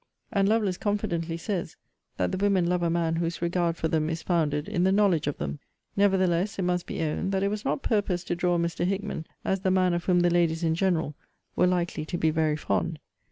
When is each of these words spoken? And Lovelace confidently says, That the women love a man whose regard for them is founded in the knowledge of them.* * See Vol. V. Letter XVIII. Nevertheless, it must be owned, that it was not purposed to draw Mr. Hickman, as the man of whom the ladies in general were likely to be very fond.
And 0.31 0.49
Lovelace 0.49 0.79
confidently 0.79 1.37
says, 1.37 1.75
That 2.17 2.31
the 2.31 2.37
women 2.39 2.65
love 2.67 2.81
a 2.81 2.89
man 2.89 3.17
whose 3.17 3.39
regard 3.39 3.77
for 3.77 3.87
them 3.87 4.09
is 4.09 4.23
founded 4.23 4.67
in 4.67 4.83
the 4.83 4.91
knowledge 4.91 5.27
of 5.27 5.37
them.* 5.37 5.51
* 5.51 5.53
See 5.53 5.57
Vol. 5.57 5.57
V. 5.57 5.67
Letter 5.67 5.85
XVIII. 5.85 6.01
Nevertheless, 6.25 6.57
it 6.57 6.61
must 6.63 6.87
be 6.87 7.03
owned, 7.03 7.31
that 7.31 7.43
it 7.43 7.49
was 7.49 7.63
not 7.65 7.83
purposed 7.83 8.27
to 8.29 8.35
draw 8.35 8.57
Mr. 8.57 8.83
Hickman, 8.83 9.27
as 9.45 9.59
the 9.59 9.69
man 9.69 9.93
of 9.93 10.05
whom 10.05 10.21
the 10.21 10.31
ladies 10.31 10.63
in 10.63 10.73
general 10.73 11.13
were 11.55 11.67
likely 11.67 12.03
to 12.05 12.17
be 12.17 12.31
very 12.31 12.55
fond. 12.57 12.97